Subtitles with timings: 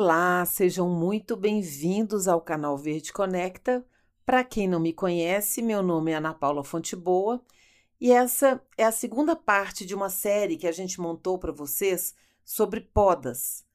[0.00, 3.84] Olá, sejam muito bem-vindos ao canal Verde Conecta.
[4.24, 7.42] Para quem não me conhece, meu nome é Ana Paula Fonteboa
[8.00, 12.14] e essa é a segunda parte de uma série que a gente montou para vocês
[12.44, 13.66] sobre podas.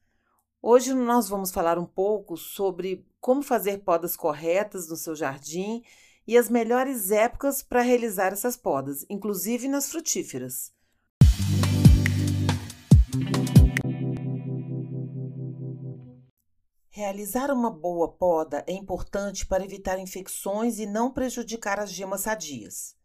[0.62, 5.82] Hoje nós vamos falar um pouco sobre como fazer podas corretas no seu jardim
[6.26, 10.73] e as melhores épocas para realizar essas podas, inclusive nas frutíferas.
[17.04, 22.96] Realizar uma boa poda é importante para evitar infecções e não prejudicar as gemas sadias.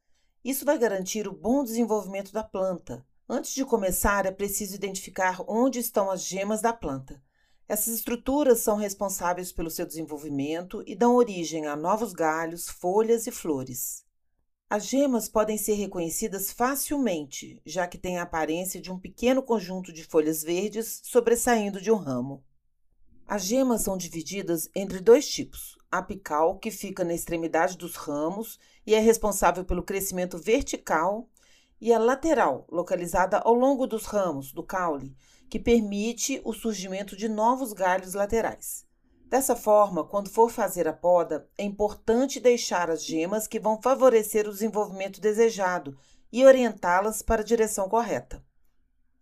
[0.42, 3.06] Isso vai garantir o bom desenvolvimento da planta.
[3.28, 7.22] Antes de começar, é preciso identificar onde estão as gemas da planta.
[7.68, 13.32] Essas estruturas são responsáveis pelo seu desenvolvimento e dão origem a novos galhos, folhas e
[13.32, 14.06] flores.
[14.70, 19.92] As gemas podem ser reconhecidas facilmente, já que têm a aparência de um pequeno conjunto
[19.92, 22.46] de folhas verdes sobressaindo de um ramo.
[23.32, 28.96] As gemas são divididas entre dois tipos: apical, que fica na extremidade dos ramos e
[28.96, 31.30] é responsável pelo crescimento vertical,
[31.80, 35.16] e a lateral, localizada ao longo dos ramos do caule,
[35.48, 38.84] que permite o surgimento de novos galhos laterais.
[39.28, 44.48] Dessa forma, quando for fazer a poda, é importante deixar as gemas que vão favorecer
[44.48, 45.96] o desenvolvimento desejado
[46.32, 48.44] e orientá-las para a direção correta.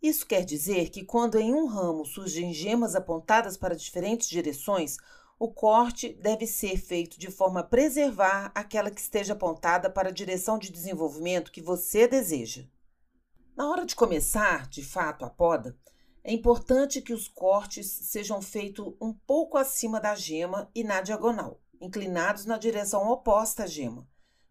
[0.01, 4.97] Isso quer dizer que quando em um ramo surgem gemas apontadas para diferentes direções,
[5.39, 10.13] o corte deve ser feito de forma a preservar aquela que esteja apontada para a
[10.13, 12.65] direção de desenvolvimento que você deseja.
[13.55, 15.77] Na hora de começar, de fato, a poda,
[16.23, 21.59] é importante que os cortes sejam feitos um pouco acima da gema e na diagonal,
[21.79, 24.07] inclinados na direção oposta à gema,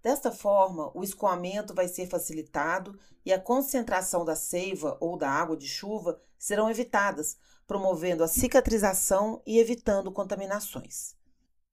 [0.06, 5.56] Desta forma, o escoamento vai ser facilitado e a concentração da seiva ou da água
[5.56, 11.16] de chuva serão evitadas, promovendo a cicatrização e evitando contaminações.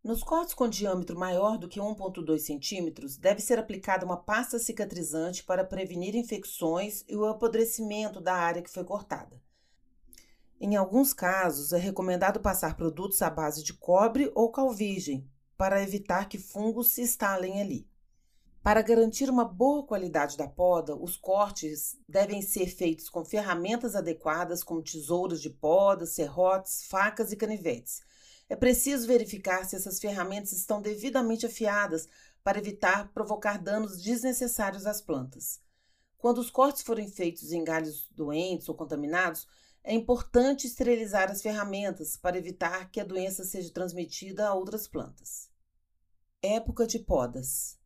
[0.03, 5.44] Nos cortes com diâmetro maior do que 1,2 cm, deve ser aplicada uma pasta cicatrizante
[5.44, 9.40] para prevenir infecções e o apodrecimento da área que foi cortada.
[10.59, 14.74] Em alguns casos, é recomendado passar produtos à base de cobre ou cal
[15.56, 17.93] para evitar que fungos se instalem ali.
[18.63, 24.63] Para garantir uma boa qualidade da poda, os cortes devem ser feitos com ferramentas adequadas,
[24.63, 28.02] como tesouras de poda, serrotes, facas e canivetes.
[28.47, 32.07] É preciso verificar se essas ferramentas estão devidamente afiadas
[32.41, 35.59] para evitar provocar danos desnecessários às plantas.
[36.18, 39.46] Quando os cortes forem feitos em galhos doentes ou contaminados,
[39.84, 45.50] é importante esterilizar as ferramentas para evitar que a doença seja transmitida a outras plantas.
[46.41, 47.83] Época de podas.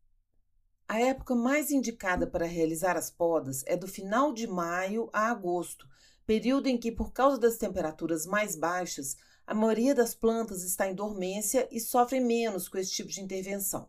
[0.90, 5.86] A época mais indicada para realizar as podas é do final de maio a agosto,
[6.24, 9.14] período em que, por causa das temperaturas mais baixas,
[9.46, 13.86] a maioria das plantas está em dormência e sofre menos com esse tipo de intervenção.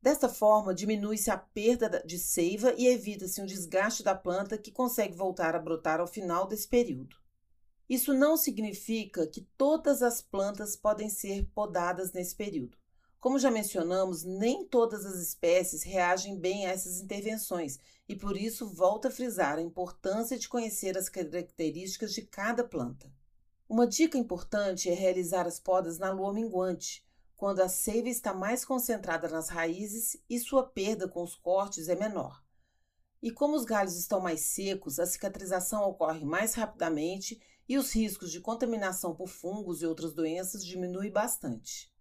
[0.00, 5.14] Desta forma, diminui-se a perda de seiva e evita-se um desgaste da planta que consegue
[5.14, 7.16] voltar a brotar ao final desse período.
[7.86, 12.78] Isso não significa que todas as plantas podem ser podadas nesse período.
[13.24, 18.68] Como já mencionamos, nem todas as espécies reagem bem a essas intervenções e por isso
[18.68, 23.10] volto a frisar a importância de conhecer as características de cada planta.
[23.66, 27.02] Uma dica importante é realizar as podas na lua minguante,
[27.34, 31.94] quando a seiva está mais concentrada nas raízes e sua perda com os cortes é
[31.94, 32.44] menor.
[33.22, 38.30] E como os galhos estão mais secos, a cicatrização ocorre mais rapidamente e os riscos
[38.30, 41.93] de contaminação por fungos e outras doenças diminuem bastante.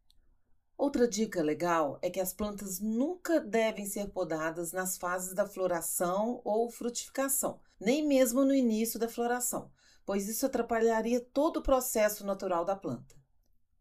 [0.77, 6.41] Outra dica legal é que as plantas nunca devem ser podadas nas fases da floração
[6.43, 9.71] ou frutificação, nem mesmo no início da floração,
[10.05, 13.15] pois isso atrapalharia todo o processo natural da planta.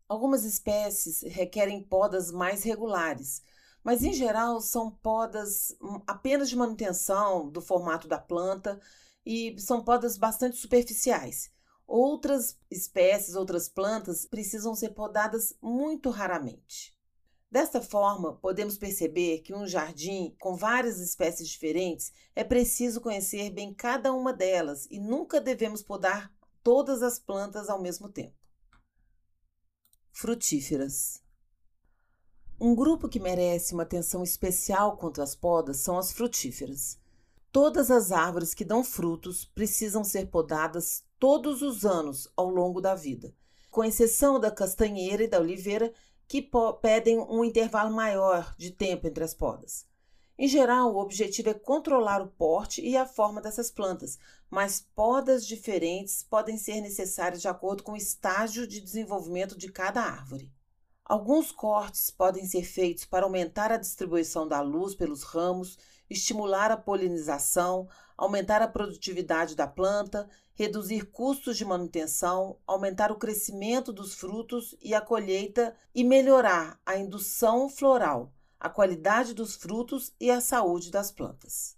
[0.09, 3.43] Algumas espécies requerem podas mais regulares,
[3.83, 8.79] mas em geral são podas hum, apenas de manutenção do formato da planta
[9.25, 11.51] e são podas bastante superficiais.
[11.87, 16.97] Outras espécies, outras plantas precisam ser podadas muito raramente.
[17.51, 23.75] Desta forma, podemos perceber que um jardim com várias espécies diferentes é preciso conhecer bem
[23.75, 26.33] cada uma delas e nunca devemos podar
[26.63, 28.35] todas as plantas ao mesmo tempo.
[30.11, 31.23] Frutíferas.
[32.59, 36.99] Um grupo que merece uma atenção especial quanto às podas são as frutíferas.
[37.53, 42.95] Todas as árvores que dão frutos precisam ser podadas todos os anos ao longo da
[42.95, 43.35] vida,
[43.71, 45.93] com exceção da castanheira e da oliveira,
[46.27, 46.51] que
[46.81, 49.87] pedem um intervalo maior de tempo entre as podas.
[50.39, 55.47] Em geral, o objetivo é controlar o porte e a forma dessas plantas, mas podas
[55.47, 60.51] diferentes podem ser necessárias de acordo com o estágio de desenvolvimento de cada árvore.
[61.05, 65.77] Alguns cortes podem ser feitos para aumentar a distribuição da luz pelos ramos,
[66.13, 73.93] estimular a polinização, aumentar a produtividade da planta, reduzir custos de manutenção, aumentar o crescimento
[73.93, 80.31] dos frutos e a colheita e melhorar a indução floral, a qualidade dos frutos e
[80.31, 81.77] a saúde das plantas.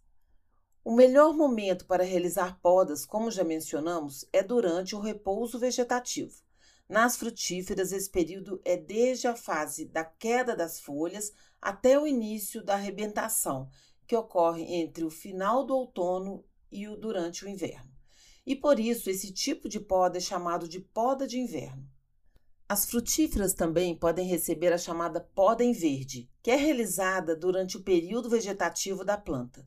[0.84, 6.42] O melhor momento para realizar podas, como já mencionamos, é durante o repouso vegetativo.
[6.86, 12.62] Nas frutíferas, esse período é desde a fase da queda das folhas até o início
[12.62, 13.70] da arrebentação,
[14.06, 17.91] que ocorre entre o final do outono e o durante o inverno.
[18.47, 21.89] E por isso esse tipo de poda é chamado de poda de inverno.
[22.69, 27.83] As frutíferas também podem receber a chamada poda em verde, que é realizada durante o
[27.83, 29.67] período vegetativo da planta.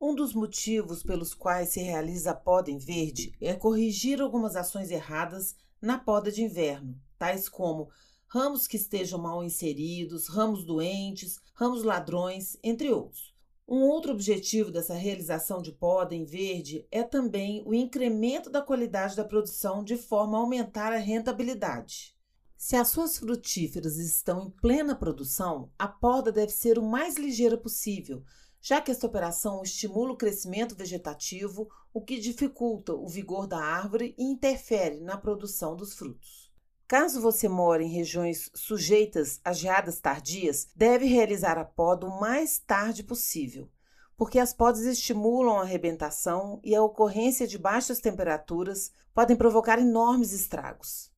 [0.00, 4.90] Um dos motivos pelos quais se realiza a poda em verde é corrigir algumas ações
[4.90, 7.90] erradas na poda de inverno, tais como
[8.28, 13.34] ramos que estejam mal inseridos, ramos doentes, ramos ladrões, entre outros.
[13.66, 19.16] Um outro objetivo dessa realização de poda em verde é também o incremento da qualidade
[19.16, 22.16] da produção de forma a aumentar a rentabilidade.
[22.56, 27.56] Se as suas frutíferas estão em plena produção, a poda deve ser o mais ligeira
[27.56, 28.22] possível,
[28.60, 34.14] já que esta operação estimula o crescimento vegetativo, o que dificulta o vigor da árvore
[34.18, 36.47] e interfere na produção dos frutos.
[36.88, 42.58] Caso você more em regiões sujeitas a geadas tardias, deve realizar a poda o mais
[42.58, 43.68] tarde possível,
[44.16, 50.32] porque as podas estimulam a arrebentação e a ocorrência de baixas temperaturas podem provocar enormes
[50.32, 51.12] estragos.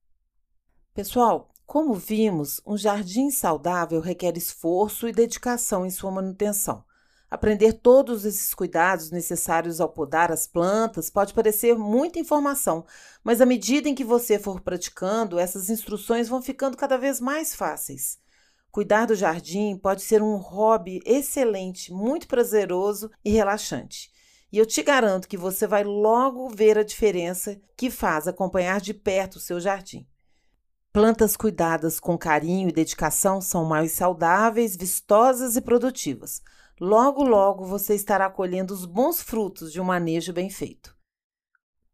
[0.92, 6.84] Pessoal, como vimos, um jardim saudável requer esforço e dedicação em sua manutenção.
[7.30, 12.84] Aprender todos esses cuidados necessários ao podar as plantas pode parecer muita informação,
[13.22, 17.54] mas à medida em que você for praticando, essas instruções vão ficando cada vez mais
[17.54, 18.18] fáceis.
[18.72, 24.10] Cuidar do jardim pode ser um hobby excelente, muito prazeroso e relaxante.
[24.52, 28.92] E eu te garanto que você vai logo ver a diferença que faz acompanhar de
[28.92, 30.04] perto o seu jardim.
[30.92, 36.42] Plantas cuidadas com carinho e dedicação são mais saudáveis, vistosas e produtivas.
[36.80, 40.96] Logo, logo você estará colhendo os bons frutos de um manejo bem feito.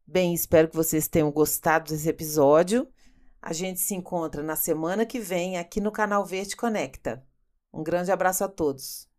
[0.07, 2.89] Bem, espero que vocês tenham gostado desse episódio.
[3.43, 7.27] A gente se encontra na semana que vem aqui no canal Verde Conecta.
[7.73, 9.11] Um grande abraço a todos.